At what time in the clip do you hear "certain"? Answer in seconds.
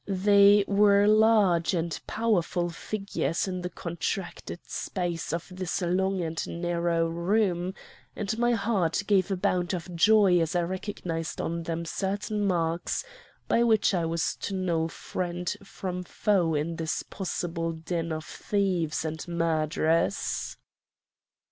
11.85-12.43